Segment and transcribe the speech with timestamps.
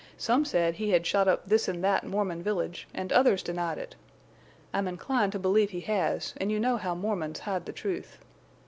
[0.17, 3.95] Some said he had shot up this and that Mormon village, and others denied it.
[4.73, 8.17] I'm inclined to believe he has, and you know how Mormons hide the truth.